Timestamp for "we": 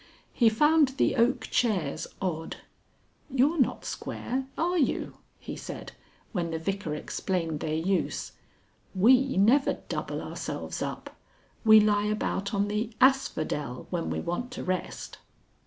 8.95-9.37, 11.63-11.79, 14.09-14.19